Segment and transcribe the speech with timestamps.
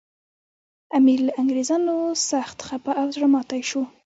[0.97, 1.95] امیر له انګریزانو
[2.29, 3.83] سخت خپه او زړه ماتي شو.